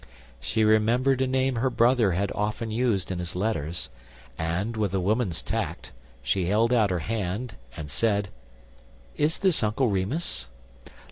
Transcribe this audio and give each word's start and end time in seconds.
She 0.39 0.63
remembered 0.63 1.21
a 1.21 1.27
name 1.27 1.57
her 1.57 1.69
brother 1.69 2.13
had 2.13 2.31
often 2.33 2.71
used 2.71 3.11
in 3.11 3.19
his 3.19 3.35
letters, 3.35 3.89
and, 4.35 4.75
with 4.75 4.95
a 4.95 4.99
woman's 4.99 5.43
tact, 5.43 5.91
she 6.23 6.45
held 6.47 6.73
out 6.73 6.89
her 6.89 6.97
hand, 7.05 7.53
and 7.77 7.87
said: 7.87 8.29
"Is 9.15 9.37
this 9.37 9.61
Uncle 9.61 9.89
Remus?" 9.89 10.47